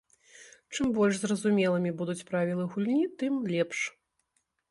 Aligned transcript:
Чым 0.75 0.87
больш 0.97 1.15
зразумелымі 1.23 1.91
будуць 2.01 2.25
правілы 2.31 2.65
гульні, 2.77 3.05
тым 3.23 3.33
лепш. 3.55 3.79